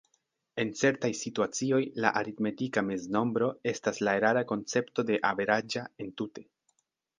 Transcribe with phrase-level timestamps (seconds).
[0.61, 6.49] En certaj situacioj, la aritmetika meznombro estas la erara koncepto de "averaĝa" entute.